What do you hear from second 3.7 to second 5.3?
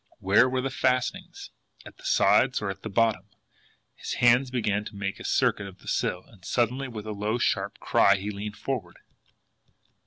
His hand began to make a